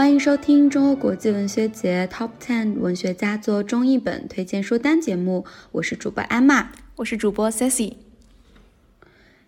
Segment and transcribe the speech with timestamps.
[0.00, 7.96] 欢迎收听中欧国际文学节 Top Ten 文学佳作中译本推荐书单节目，我是主播艾玛，我是主播 Sassy。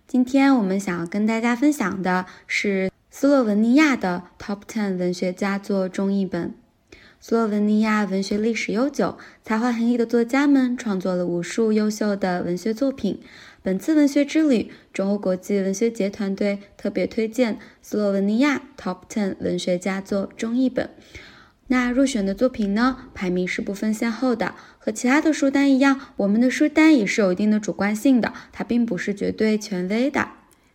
[0.06, 6.52] 今天我们想要跟大家分享的是斯洛文尼亚的 Top Ten 文学佳作中译本。
[7.19, 13.23] 斯洛文尼亚文学历史悠久，才华横溢的作家们创作了无数优秀的文学作品。
[13.65, 20.91] 本次文学之旅，中欧国际文学节团队特别推荐斯洛文尼亚 Top Ten 文学佳作中译本。
[21.69, 24.57] 那入选的作品呢，排名是不分先后的。
[24.80, 30.29] 和其他的书单一样，我们的书单也是有一定的主观性的，它并不是绝对权威的。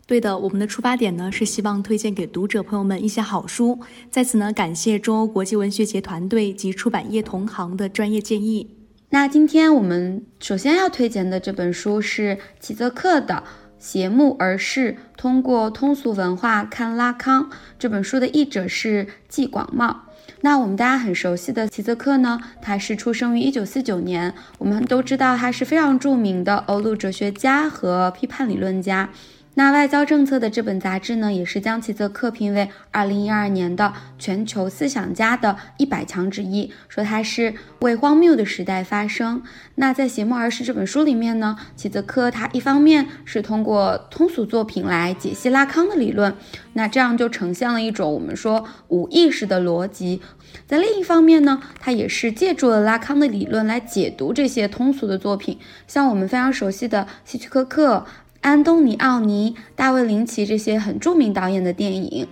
[0.05, 3.81] 对的，我们的出发点呢是希望推荐给读者朋友们一些好书。
[4.09, 8.76] 在此呢，感谢中欧国际文学节团队及出版业同行的专业建议。
[9.09, 13.35] 那今天我们首先要推荐的这本书是齐泽克的
[13.79, 17.45] 《邪目而视：通过通俗文化看拉康》。
[17.79, 20.01] 这本书的译者是季广茂。
[20.41, 29.09] 那我们大家很熟悉的齐泽克呢，他是出生于一九四九年，我们都知道他是非常著名的欧陆哲学家和批判理论家。
[29.57, 39.41] 那外交政策的这本杂志呢，也是将齐泽克评为二零一二年的全球思想家的一百强之一，说他是为荒谬的时代发声。
[39.73, 46.35] 那在《邪目而视》这本书里面呢，齐泽克他一方面是通过通俗作品来解析拉康的理论，
[46.73, 50.19] 那这样就呈现了一种我们说无意识的逻辑；
[50.67, 58.05] 在另一方面呢，他也是借助了拉康的理论来解读这些通俗的作品，像我们非常熟悉的希区柯克。
[58.41, 62.27] 安东尼奥尼、大卫林奇这些很著名导演的电影，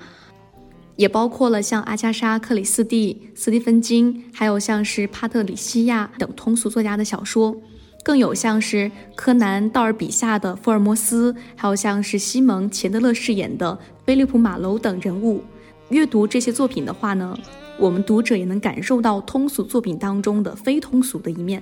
[0.95, 7.55] 也包括了像阿加莎·克里斯蒂、斯蒂芬金，还有像是帕特里西亚等通俗作家的小说，
[8.03, 15.43] 更有像是柯南·道尔笔下的福尔摩斯，还有像是西蒙·钱德勒饰演的菲利普·马楼等人物。
[15.89, 17.37] 阅读这些作品的话呢，
[17.77, 21.61] 我们读者也能感受到通俗作品当中的非通俗的一面。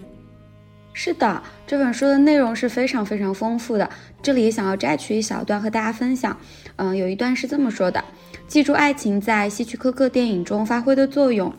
[0.95, 3.89] 是的，这本书的内容是非常非常丰富的。
[4.21, 6.37] 这里想要摘取一小段和大家分享。
[6.75, 8.03] 嗯，有一段是这么说的：
[8.47, 11.51] 记住爱情在希区柯克电影中发挥的作用，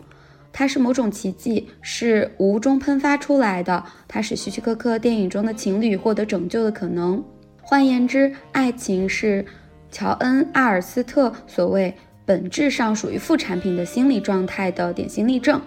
[0.52, 7.22] 它是某种奇迹，是无中喷发出来的，它使希区柯克电影中的情侣获得拯救的可能。
[7.60, 9.44] 换言之，爱情是
[9.90, 11.92] 乔恩·阿尔斯特所谓
[12.24, 15.60] 本质上属于副产品的心理状态的典型例证。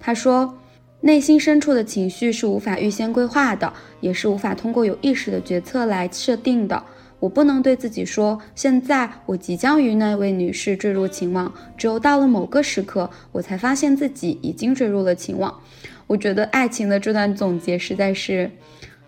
[0.00, 0.56] 他说。
[1.02, 6.82] 内心深处的情绪是无法预先规划的，也是无法通过有意识的决策来设定的。
[7.18, 15.60] 我不能对自己说，现在我即将与那位女士坠入情网，只有到了某个时刻，我才发现自己已经坠入了情网。
[16.06, 18.50] 我觉得爱情的这段总结实在是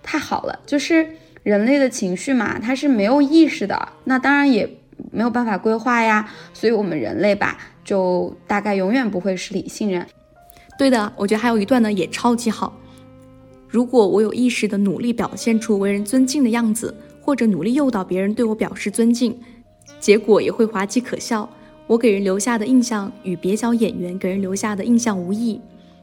[0.03, 1.07] 太好了，就是
[1.43, 4.69] 人类的情绪嘛，它是没有意识的，那当然也
[5.11, 6.31] 没有办法规划呀。
[6.55, 10.07] 所以，我们人类吧，就大概永远不会是理性人。
[10.79, 12.77] 对的，我觉得还有一段呢，也超级好。
[13.69, 19.39] 如果我有意识的努力表现出为人尊敬的样子，或者努力诱导别人对我表示尊敬，
[20.01, 21.49] 结果也会滑稽可笑。
[21.87, 25.61] 我给人留下的印象与蹩脚演员给人留下的印象无异。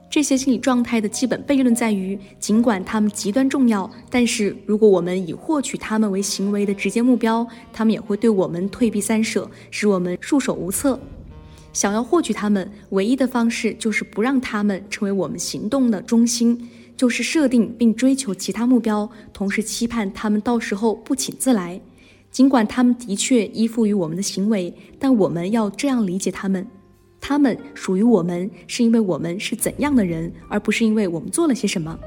[0.10, 11.00] 这些心理状态的基本悖论在于，尽管他们极端重要，但是如果我们以获取他们为行为的直接目标，他们也会对我们退避三舍，使我们束手无策。
[11.72, 21.80] 想要获取他们，唯一的方式就是不让他们成为我们行动的中心，就是设定并追求其他目标，同时期盼他们到时候不请自来。
[22.32, 26.66] 尽管他们的确依附于我们的行为，但我们要这样理解他们：
[27.20, 32.00] 他们属于我们，是因为我们是怎样的人，而不是因为我们做了些什么。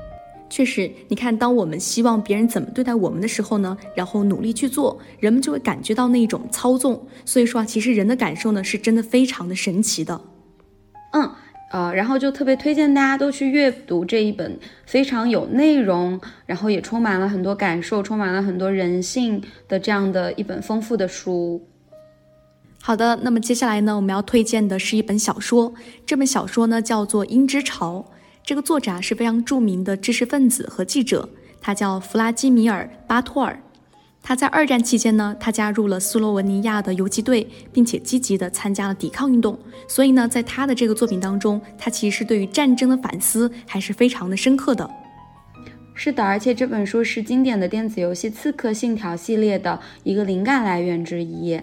[0.52, 7.08] 确实，你看，当我们希望别人怎么对待我们的时候呢，然后努力去做，人们就会感觉到那种操纵。
[7.24, 10.20] 所以说啊，其实人的感受呢，是真的非常的神奇的。
[11.14, 11.30] 嗯，
[11.72, 21.66] 呃，然后就特别推荐大家都去阅读这一本非常有内容，然后也充满了很多感受，充满了很多人性的这样的一本丰富的书。
[22.82, 25.72] 好的，那么接下来呢，我们要推荐的是一本小说，
[26.04, 28.00] 这本小说呢叫做《鹰之巢》。
[28.44, 31.28] 这个作者啊是非常著名的知识分子和记者，
[31.60, 33.62] 他叫弗拉基米尔·巴托尔。
[34.20, 39.58] 他在二战期间呢，他加入了斯洛文尼亚的游击队，并且积极地参加了抵抗运动。
[39.88, 44.88] 所以呢，在他的这个作品当中，他其实对于战争的反思还是非常的深刻的。
[45.94, 51.60] 是的，而且这本书是经典的电子游戏《刺客信条》系列的一个灵感来源之一。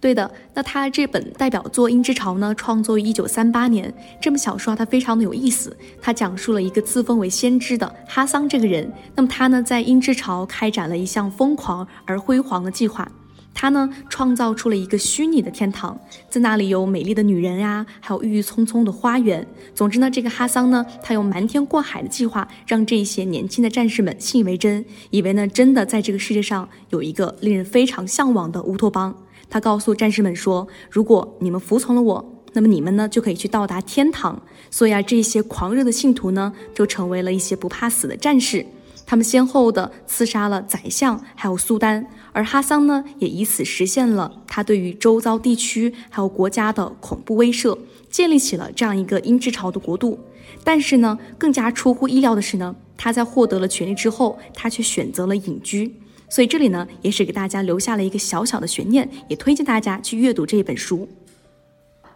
[0.00, 3.92] 对的，那他这本代表作《鹰之巢》呢，创作于一九三八年。
[4.20, 8.92] 这本小说它非常的有意思，它讲述了一个自封为先知的哈桑这个人。
[9.16, 13.10] 那么他呢，在鹰之巢开展了一项疯狂而辉煌的计划。
[13.52, 15.98] 他呢创造出了一个虚拟的天堂，
[16.30, 19.44] 在那里有美丽的女人呀，还有郁郁葱葱的花园。
[19.74, 29.12] 总之呢，这个哈桑呢，他用瞒天过海的计划，让这些年轻的战士们信以为真，以为呢真的在这个世界上有一个令人非常向往的乌托邦。
[29.50, 32.34] 他告诉战士们说，如果你们服从了我。
[32.54, 34.40] 那么你们呢就可以去到达天堂，
[34.70, 38.64] 所以啊，这些狂热的信徒呢就成为了一些不怕死的战士，
[39.04, 47.78] 他们先后的刺杀了宰相，还有苏丹，而哈桑呢也以此实现了他对于周遭地区还有国家的恐怖威慑，
[48.10, 50.18] 建立起了这样一个英之朝的国度。
[50.64, 55.94] 但是呢，更加出乎意料的是呢，他在获得了权力之后，他却选择了隐居，
[56.28, 61.08] 所以这里呢也是给大家留下了一个小小的悬念，也推荐大家去阅读这一本书。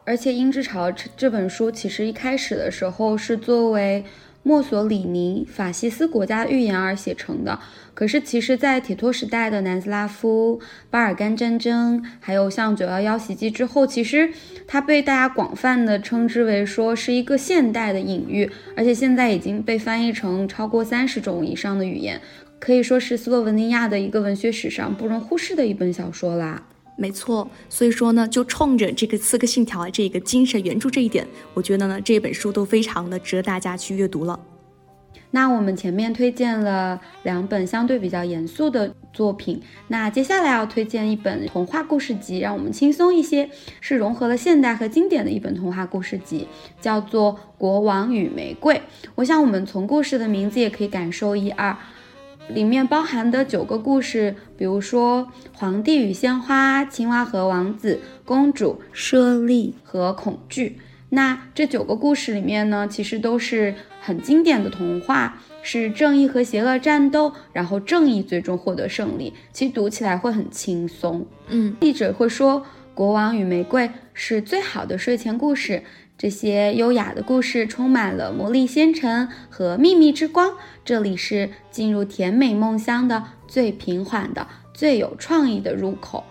[0.04, 4.04] 而且《鹰之巢》这本书其实一开始的时候是作为
[4.42, 7.58] 墨索里尼法西斯国家预言而写成的。
[7.94, 10.58] 可是其实，在铁托时代的南斯拉夫、
[10.90, 14.32] 巴尔干战争，还有像九幺幺袭击之后，其实
[14.66, 18.50] 它被大家广泛的称之为说是一个现代的隐喻。
[18.74, 22.18] 而且现在已经被翻译成超过三十种以上的语言，
[22.62, 26.62] 可以说是斯洛文尼亚的一个文学史上不容忽视的一本小说啦。
[26.96, 34.38] 没错，所以说呢，就冲着这个《刺客信条》这个精神原著这一点，我觉得呢，这本书都非常的值得大家去阅读了。
[35.32, 43.50] 那我们前面推荐了两本相对比较严肃的作品，那接下来要推荐一本童话故事集，让我们轻松一些，
[43.80, 46.46] 是融合了现代和经典的一本童话故事集，
[46.80, 48.74] 叫做《国王与玫瑰》。
[49.16, 51.76] 我想我们从故事的名字也可以感受一二。
[52.48, 60.78] 里面包含的九个故事，比如说皇帝与鲜花、青蛙和王子、公主、猞猁和恐惧。
[61.10, 69.34] 那这九个故事里面呢，其实都是很经典的童话，是正义和邪恶战斗，然后正义最终获得胜利。
[69.52, 71.26] 其实读起来会很轻松。
[71.48, 72.60] 嗯，记者会说，
[72.94, 75.82] 《国王与玫瑰》是最好的睡前故事。
[76.22, 80.52] 这些优雅的故事充满了魔力仙尘和秘密之光。
[80.84, 86.22] 这里是进入甜美梦乡的最平缓的、最有创意的入口。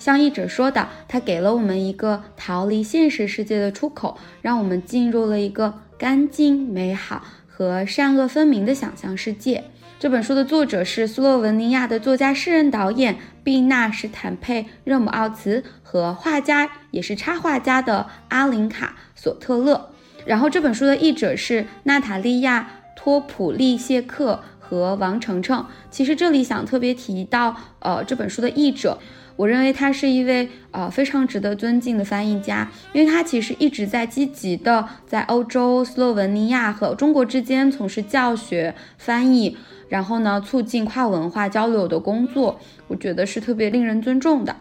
[0.00, 9.62] 像译者说的，他给了我们一个逃离现实世界的出口，让我们进入了一个干净、美好和善恶分明的想象世界。
[10.00, 19.90] 这本书的作者是斯洛文尼亚的作家、诗人、导演毕纳什坦佩热姆奥茨和画家，也是插画家的阿林卡索特勒。
[20.24, 25.66] 然后这本书的译者是娜塔莉亚托普利谢克和王程程。
[25.90, 28.98] 其实这里想特别提到，呃，这本书的译者。
[29.36, 39.58] 我认为他是一位呃非常值得尊敬的翻译家，因为他其实一直在积极的在欧洲、斯洛文尼亚和中国之间从事教学、翻译，
[39.90, 42.58] 然后呢促进跨文化交流的工作，
[42.88, 44.56] 我觉得是特别令人尊重的。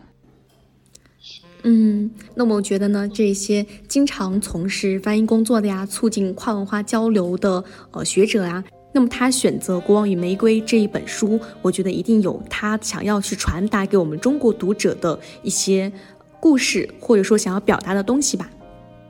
[1.67, 8.63] 嗯，那么我觉得呢，这些经常从事翻译工作的呀，促进跨文化交流的呃学者啊。
[8.93, 15.91] 那么他选择《国王与玫瑰》这一本书，我觉得一定有他想要去传达给我们中国读者的一些
[16.39, 18.47] 故事，或者说想要表达的东西吧。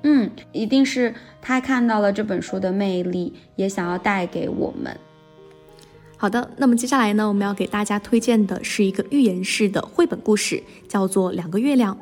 [0.04, 4.98] 嗯，一定是他看到了这本书的魅力，也想要带给我们。
[6.16, 11.94] 好的，那么接下来呢，我们要给大家推荐的是一个寓言式的绘本故事，叫做《两个月亮》。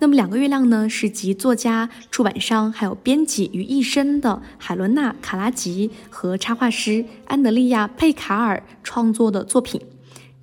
[0.00, 9.80] 那么两个月亮呢，是集作家、出版商还有编辑于一身的海伦娜·卡拉吉和插画师安德利亚·佩卡尔创作的作品。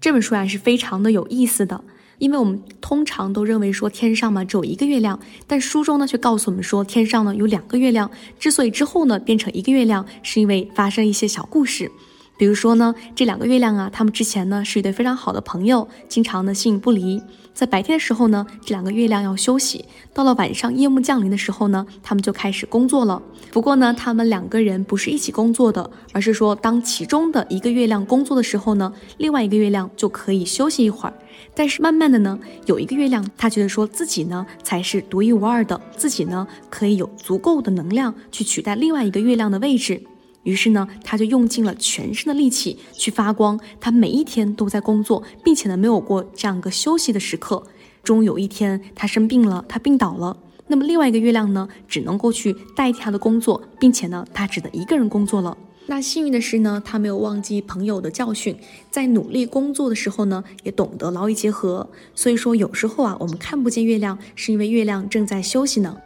[0.01, 1.81] 这本书啊是非常的有意思的，
[2.17, 8.11] 因为我们通常都认为说天上嘛只有一个月亮，但书中呢却告诉我们说天上呢有两个月亮。
[8.37, 11.89] 之所以之后呢变成一个月亮，是因为发生一些小故事。
[12.37, 17.21] 比如说呢，这两个月亮啊，他们之前呢是一对非常好的朋友，经常呢形影不离。
[17.55, 19.79] 在白天的时候呢，这两个月亮要休息；
[20.13, 23.21] 到了晚上夜幕降临的时候呢，他们就开始工作了。
[23.49, 31.13] 不过呢，他们两个人不是一起工作的，而是说当其中的一个月亮工作的时候呢，另外一个月亮就可以休息一会儿。
[31.55, 40.03] 但是慢慢的呢，有一个月亮，他觉得说自己呢才是独一无二的，自己呢可以有足够的能量去取代另外一个月亮的位置。
[40.45, 43.59] 于是呢，他就用尽了全身的力气去发光。
[43.81, 47.61] 他每一天都在工作，并且呢，没有过这样一个休息的时刻。
[48.03, 50.37] 终有一天，他生病了，他病倒了。
[50.67, 55.57] 那么另外一个月亮呢，只能够去代替他的工作，并且呢，他只能一个人工作了。
[55.87, 58.55] 那幸运的是呢，他没有忘记朋友的教训，
[58.89, 61.87] 在努力工作的时候呢，也懂得劳逸结合。
[62.15, 65.97] 所以说，有时候啊，我们看不见月亮，是因为月亮正在休息呢。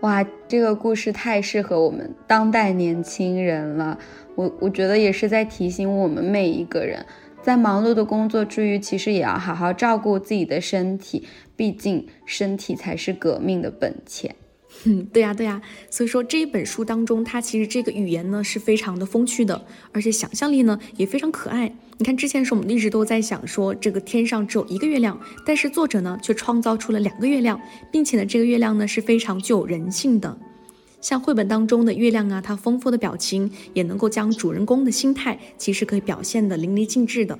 [0.00, 3.98] 哇，这个故事太适合我们当代年轻人了。
[4.34, 7.04] 我我觉得也是在提醒我们每一个人，
[7.42, 14.34] 在忙碌的工作之余，其实也要好好照顾自己的身体，毕竟身体才是革命的本钱。
[14.84, 15.60] 嗯，对呀，对呀。
[15.90, 21.72] 所以说这一本书当中，它其实这个语言呢是非常的风趣的，而且想象力呢也非常可爱。
[21.98, 27.60] 你看之前是我们一直都在想说，这个天上只有一个月亮，但是作者呢却创造出了两个月亮，
[27.92, 30.36] 并且呢这个月亮呢是非常具有人性的。
[31.02, 37.36] 像绘本当中的月亮啊，它丰富的表情也能够将主人公的心态其实可以表现的淋漓尽致的。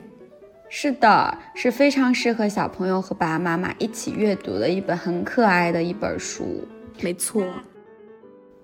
[0.68, 6.66] 是的，是非常适合小朋友和爸爸妈妈一起阅读的一本很可爱的一本书。
[7.02, 7.45] 没错，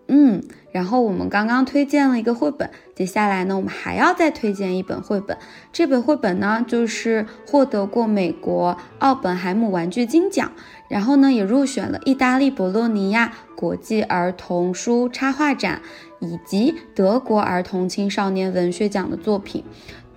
[0.08, 5.36] 嗯，然后我们刚刚推荐了一个绘本，接下来呢，我们还要再推荐一本绘本。
[5.72, 10.52] 这本绘本呢，就是获得过美国奥本海姆玩具金奖。
[10.88, 15.82] 然后呢，也入选了意大利博洛尼亚国际儿童书插画展
[16.20, 19.64] 以及德国儿童青少年文学奖的作品。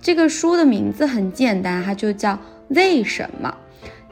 [0.00, 2.34] 这个书的名字很简单，它就叫
[2.68, 3.48] 《为什么》。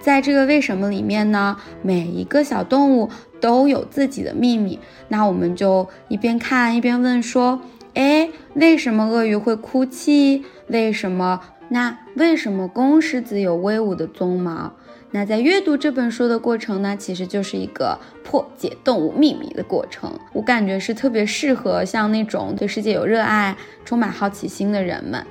[0.00, 4.78] 在这个“为什么”里面呢，每一个小动物都有自己的秘密。
[5.09, 7.61] 那我们就一边看一边问说：
[7.95, 10.45] 哎，为什么鳄鱼会哭泣？
[10.69, 11.40] 为什么？
[11.71, 14.73] 那为什么公狮子有威武的鬃毛？
[15.11, 20.19] 那在阅读这本书的过程呢，其实就是一个破解动物秘密的过程。
[20.33, 25.26] 我感觉是特别适合像那种对世界有热爱、充满好奇心的人们。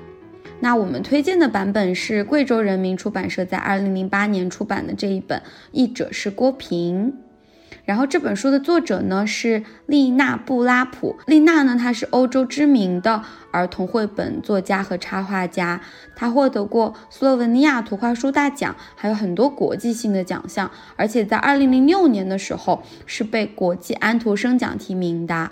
[0.60, 7.14] 那我们推荐的版本是贵州人民出版社在二零零八年出版的这一本，译者是郭平。
[7.86, 11.16] 然后这本书的作者呢是丽娜·布拉普。
[11.26, 15.80] 丽娜呢，她是欧洲知名的儿童绘本作家和插画家，
[16.16, 20.70] 她获得过斯洛文尼亚图画书大奖，还有很多国际性的奖项。
[20.98, 25.52] 而且在二零零六年的时候，是被国际安徒生奖提名的。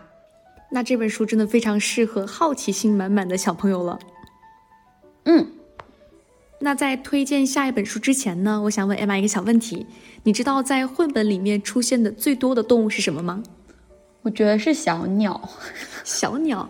[0.72, 3.98] 那这本书真的非常适合好奇心满满的小朋友了。
[5.26, 5.48] 嗯。
[6.60, 9.86] 那在推荐下一本书之前呢，我想问艾玛一个小问题：
[10.24, 13.44] 你知道在绘本里面出现的最多的动物是什么吗？
[14.22, 15.50] 我觉得是小鸟。
[16.04, 16.68] 小鸟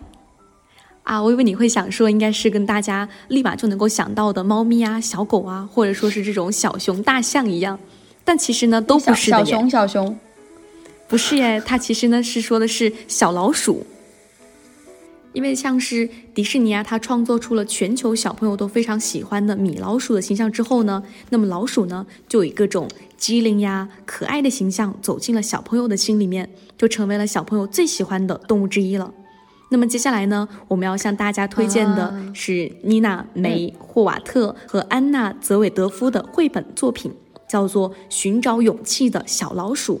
[1.04, 7.78] 啊，我以为你会想说，应该是跟大家立马就能够想到的猫咪啊、小狗啊，或者说是这种小熊、大象一样。
[8.24, 9.38] 但其实呢，都不是的。
[9.38, 10.18] 小熊，小熊，
[11.06, 13.86] 不是耶，它其实呢是说的是小老鼠。
[15.36, 22.88] 因为像是迪士尼啊，它创作出了全球小朋友都非常喜欢的米老鼠的形象之后呢，那么老鼠呢就以各种
[23.18, 29.12] 机灵呀、可爱的形象走进了小朋友的心里面，就成为了小朋友最喜欢的动物之一了。
[29.70, 37.12] 那么接下来呢，我们要向大家推荐的是妮娜·梅·霍瓦特和安娜·泽韦德夫的绘本作品，
[37.46, 39.98] 叫做《寻找勇气的小老鼠》。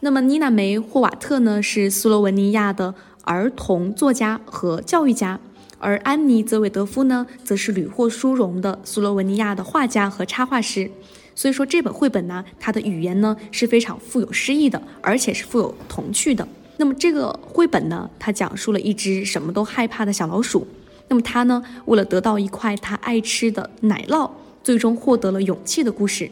[0.00, 2.94] 那么妮娜·梅·霍瓦特呢是斯洛文尼亚的。
[3.28, 5.38] 儿童作家和教育家，
[5.78, 10.90] 而安妮·泽韦德夫呢，则是屡获殊荣的斯洛文尼亚的画家和插画师。
[11.34, 16.48] 所以说，这本绘本呢，它的语言呢是非常富有诗意的，而且是富有童趣的。
[16.78, 20.66] 那么这个绘本呢，它讲述了一只什么都害怕的小老鼠。
[21.08, 24.30] 那么它呢，为了得到一块它爱吃的奶酪，
[24.64, 26.30] 最终获得了勇气的故事。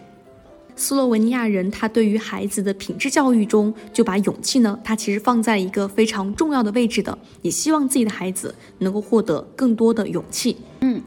[0.76, 10.56] 斯洛文尼亚人，他对于孩子的品质教育中，就把勇气呢，他其实放在一个非常重要的位置的，也希望自己的孩子能够获得更多的勇气。
[10.80, 11.00] 嗯，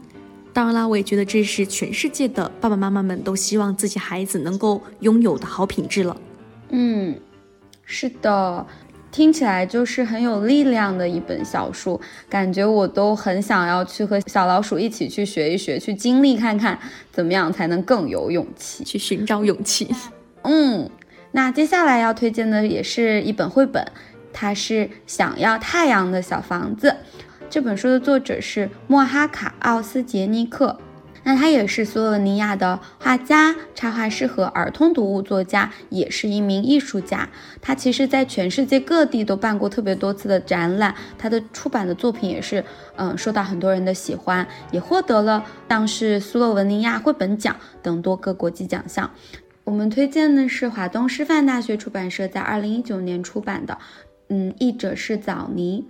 [0.52, 6.16] 当然啦，我也觉得这是全世界的爸爸妈妈们都希望自己孩子能够拥有的好品质了。
[6.70, 7.16] 嗯，
[7.84, 8.66] 是的。
[9.10, 16.78] 听起来就是很有力量的一本小书，感觉我都很想要去和小老鼠一起去学一学，去经历看看
[17.10, 19.88] 怎么样才能更有勇气，去寻找勇气。
[20.42, 20.88] 嗯，
[21.32, 23.84] 那接下来要推荐的也是一本绘本，
[24.32, 26.88] 它是《想要太阳的小房子》。
[27.50, 30.78] 这本书的作者是莫哈卡奥斯杰尼克。
[31.22, 37.28] 那他也是斯洛文尼亚的画家、插画师和儿童读物作家，也是一名艺术家。
[37.60, 40.94] 他其实，在全世界各地都办过特别多次的展览。
[41.18, 42.64] 他的出版的作品也是，
[42.96, 49.10] 嗯，受到很多人的喜欢，也获得了像是斯洛文尼亚绘本奖等多个国际奖项。
[49.64, 53.78] 我们推荐的是华东师范大学出版社在二零一九年出版的，
[54.28, 55.84] 嗯，译者是枣泥。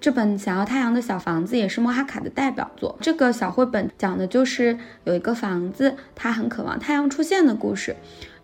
[0.00, 2.96] 这本《想要太阳的小房子》也是莫哈卡的代表作。
[3.02, 7.94] 这个小绘本讲的就是有一个房子，它很渴望太阳出现的故事。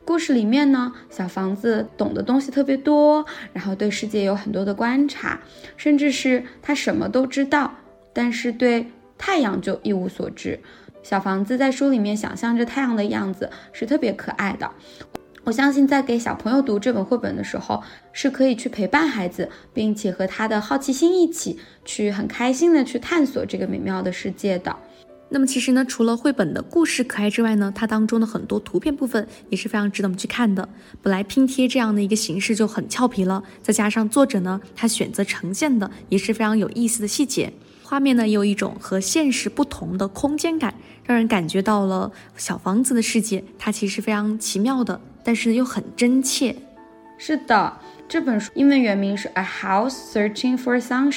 [0.04, 5.40] 故事里面呢，小房子懂的东西特别多，然后对世界有很多的观察，
[5.78, 7.72] 甚至是他什么都知道，
[8.12, 10.60] 但是对太阳就一无所知。
[11.02, 14.70] 小房子在书里面想象着太阳的样子，是特别可爱的。
[15.46, 17.80] 我相信，在给小朋友读这本绘本的时候，
[18.12, 24.74] 是可以去陪伴孩子，并且和他的好奇心一起去很开心的去探索这个美妙的世界的。
[25.28, 30.68] 那么其实呢，除了绘本的故事可爱之外呢，它当中的很多图片部分也是非常值得我们去看的。
[31.00, 37.52] 本来拼贴这样的一个形式就很俏皮了，再加上作者呢，他选择呈现的也是非常有意思的细节，
[37.84, 40.74] 画面呢也有一种和现实不同的空间感，
[41.04, 46.54] 让人感觉到了小房子的世界，它其实非常奇妙的，但是又很真切。
[47.18, 47.76] 是的。
[48.09, 51.11] 这本书英文原名是《A House Searching for Sunshine》，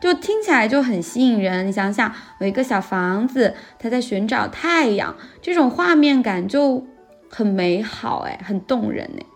[0.00, 1.66] 就听起来就很吸引人。
[1.66, 6.86] 你想想，有一个小房子，它在寻找太阳，这种画面感就
[7.28, 9.26] 很美好，哎，很动人，哎。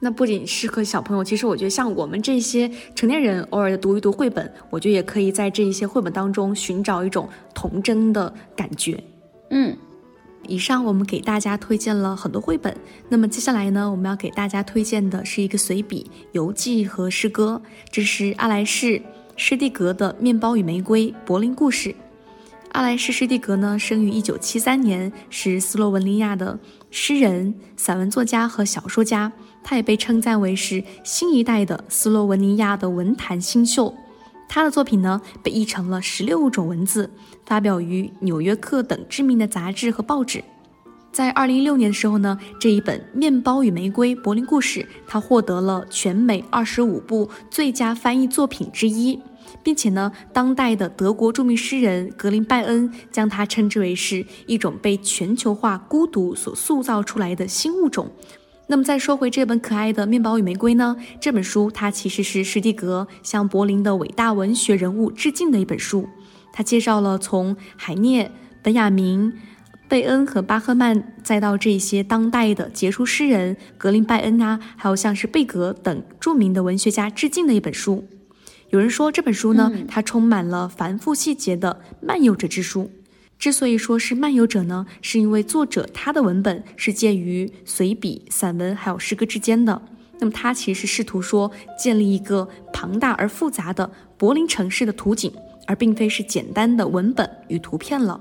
[0.00, 8.98] 那不仅适合小朋友，其实我觉得像我们这些成年人，偶尔的读一读绘本，我觉得也可以在这一些绘本当中寻找一种童真的感觉。
[9.50, 9.76] 嗯。
[10.48, 12.74] 以上我们给大家推荐了很多绘本，
[13.10, 17.60] 那么接下来呢，我们要给大家推荐的是一个随笔、游记和诗歌。
[17.90, 18.86] 这是阿莱士·
[19.36, 21.90] 施蒂格的《面包与玫瑰：柏林故事》。
[22.72, 26.58] 阿莱士·施蒂格呢，生于1973年，是斯洛文尼亚的
[26.90, 29.30] 诗人、散文作家和小说家。
[29.62, 33.94] 他也被称赞为是新一代的斯洛文尼亚的文坛新秀。
[34.48, 37.10] 他的作品呢，被译成了十六种文字，
[37.44, 40.42] 发表于《纽约客》等知名的杂志和报纸。
[41.10, 49.18] 在二零一六年的时候呢，这一本《面包与玫瑰：柏林故事》，他获得了全美二十五部最佳翻译作品之一，
[49.62, 58.10] 并且呢，当代的德国著名诗人格林拜恩将它称之为是一种被全球化孤独所塑造出来的新物种。
[58.70, 60.94] 那么再说回这本可爱的面包与玫瑰呢？
[61.18, 66.06] 这本书它其实是施蒂格向柏林的伟大文学人物致敬的一本书。
[66.52, 68.30] 它介绍了从海涅、
[68.62, 69.32] 本雅明、
[69.88, 78.06] 贝恩和巴赫曼，再到这些当代的杰出诗人格林拜恩啊，还有像是贝格等著名的文学家致敬的一本书。
[78.68, 82.90] 有人说这本书呢，它充满了繁复细节的漫游者之书。
[83.38, 89.80] 之所以说是漫游者呢，是因为作者他的文本是介于随笔、散文还有诗歌之间的。
[90.18, 91.48] 那么他其实试图说
[91.78, 95.32] 建立一个庞大而复杂的柏林城市的图景，
[95.68, 98.20] 而并非是简单的文本与图片了。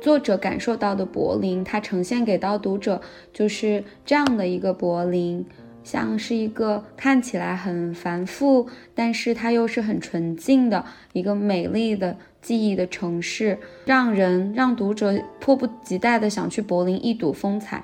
[0.00, 3.00] 作者感受到的柏林，他呈现给到读者
[3.32, 5.46] 就是这样的一个柏林，
[5.84, 12.16] 像是一个看起来很繁复，但是它又是很纯净的一个美丽的。
[12.44, 17.82] 记忆的城市，让人让读者迫不及待的想去柏林一睹风采。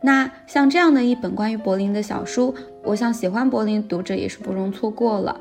[0.00, 2.52] 那像这样的一本关于柏林的小书，
[2.82, 5.40] 我想喜欢柏林读者也是不容错过了。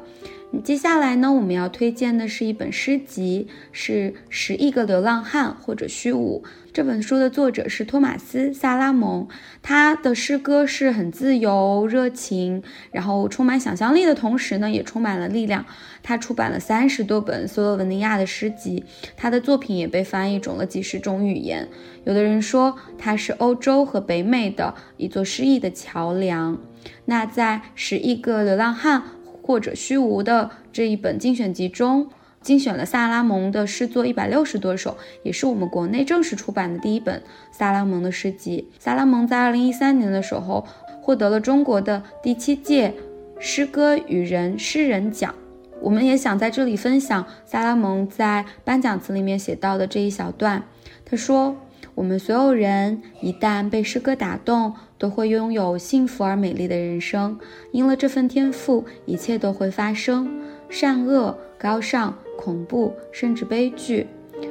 [0.62, 6.44] 接下来呢，我们要推荐的是一本诗集，是《十亿个流浪汉》或者虚无。
[6.72, 9.28] 这本书的作者是托马斯·萨拉蒙，
[9.64, 12.62] 他的诗歌是很自由、热情，
[12.92, 15.66] 然后充满想象力的同时呢，也充满了力量。
[16.04, 18.86] 他出版了三十多本斯洛文尼亚的诗集，
[19.18, 21.68] 他的作品也被翻译成了几十种语言。
[22.06, 26.60] 有的人说他是欧洲和北美的一座诗意的桥梁。
[27.06, 29.02] 那在《十亿个流浪汉》
[29.44, 32.10] 或者虚无的这一本精选集中。
[32.42, 38.68] 精选了萨拉蒙的诗作一百六十多首，也是我们国内正式出版的第一本萨拉蒙的诗集。
[38.80, 40.68] 萨拉蒙在二零一三年的时候
[41.02, 42.94] 获得了中国的第七届
[43.40, 45.34] 诗歌与人诗人奖。
[45.80, 50.64] 我们也想在这里分享萨拉蒙在颁奖词里面写到的这一小段。
[51.06, 51.56] 他说
[51.96, 57.38] ：“我们所有人一旦被诗歌打动，都会拥有幸福而美丽的人生。
[57.72, 60.32] 因了这份天赋，一切都会发生，
[60.70, 64.08] 善恶、高尚。”恐怖甚至悲剧，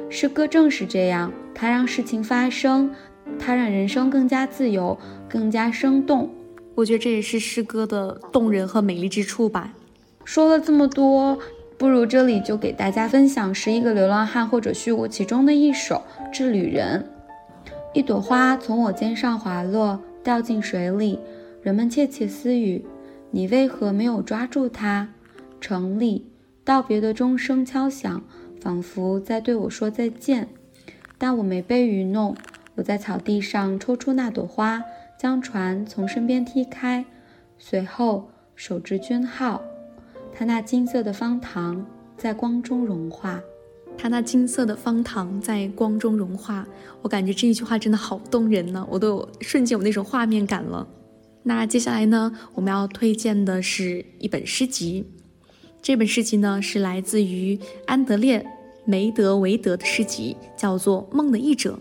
[0.09, 2.91] 诗歌正是这样，它让事情发生，
[3.39, 6.29] 它让人生更加自由，更加生动。
[6.75, 9.73] 我觉得这也是诗歌的动人和美丽之处吧。
[10.23, 11.37] 说了这么多，
[11.77, 17.05] 不如这里就给大家分享十一个流浪汉或者虚无其中的一首《致旅人》。
[17.93, 21.19] 一朵花从我肩上滑落，掉进水里，
[21.61, 22.85] 人们窃窃私语：
[23.31, 25.09] 你为何没有抓住它？
[25.59, 26.29] 城里。
[26.65, 28.23] 道别的钟声敲响，
[28.61, 30.47] 仿佛在对我说再见，
[31.17, 32.33] 但我没被愚弄。
[32.75, 34.81] 我在草地上抽出那朵花，
[35.19, 37.05] 将船从身边踢开，
[37.57, 39.61] 随后手执军号。
[40.31, 43.41] 它那金色的方糖在光中融化，
[43.97, 46.67] 它那金色的方糖在光中融化。
[47.01, 50.87] 我感觉这一句话真的好动人呢，我都有瞬间有那种画面感了。
[51.43, 55.05] 那接下来呢，我们要推荐的是一本诗集。
[55.81, 58.39] 这本诗集呢，是来自于安德烈·
[58.85, 61.73] 梅德维德的诗集，叫做《梦的译者》。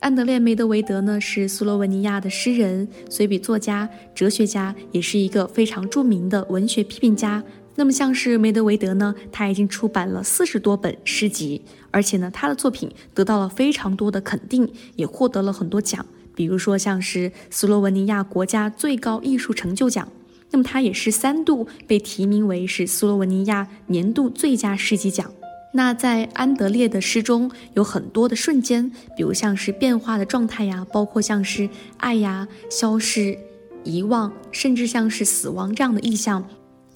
[0.00, 7.40] 安德烈·梅德维德呢，是斯洛文尼亚的诗人、随笔作家、哲学家，也是一个非常著名的文学批评家、
[7.74, 16.04] 那么像是梅德韦德呢，他已经出版了四十多本诗集，而且呢，他的作品得到了非常多的肯定，也获得了很多奖，
[16.34, 20.06] 比如说像是斯洛文尼亚国家最高艺术成就奖。
[20.50, 25.32] 那么他也是三度被提名为是斯洛文尼亚年度最佳诗集奖。
[25.72, 33.38] 那在安德烈的诗中有很多的瞬间，比如像是变化的状态呀，包括像是爱呀、消逝、
[33.82, 36.46] 遗忘，甚至像是死亡这样的意象。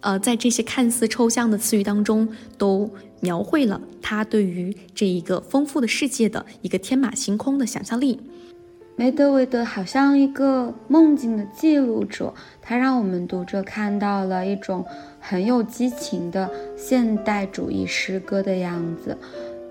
[0.00, 2.88] 呃，在这些看似抽象的词语当中，都
[3.20, 8.20] 描绘了他对于这一个丰富的世界的一个天马行空的想象力。
[8.98, 12.32] 梅德韦德好像一个梦境的记录者，
[12.62, 14.84] 他让我们读者看到了一种
[15.20, 19.18] 很有激情的现代主义诗歌的样子。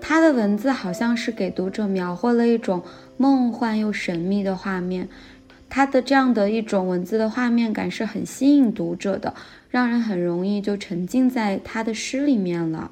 [0.00, 2.80] 他的文字好像是给读者描绘了一种
[3.16, 5.08] 梦幻又神秘的画面。
[5.68, 9.34] 他的这样的一种文字的画面感是很吸引读者的，
[9.68, 12.90] 让人很容易就沉浸在他的诗里面了。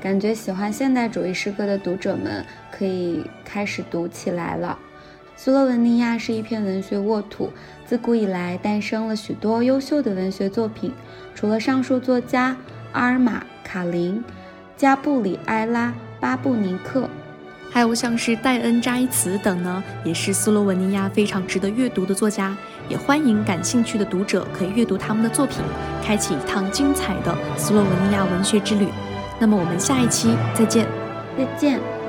[0.00, 4.78] 感觉喜欢现代主义诗歌的读者们可以开始读起来了。
[5.36, 7.50] 斯洛文尼亚是一片文学沃土，
[7.86, 10.92] 自古以来诞生了许多优秀的文学作品。
[11.34, 12.56] 除了上述作家
[12.92, 14.22] 阿尔玛·卡林、
[14.76, 15.88] 加布里埃拉·
[16.20, 17.08] 巴布尼克。
[17.72, 22.56] 还有像是戴恩·扎伊茨等呢，也是斯洛文尼亚非常值得阅读的作家，
[22.88, 25.58] 也欢迎感兴趣的读者可以阅读他们的作品，
[26.04, 28.88] 开启一趟精彩的斯洛文尼亚文学之旅。
[29.38, 30.86] 那么我们下一期再见，
[31.38, 31.99] 再见。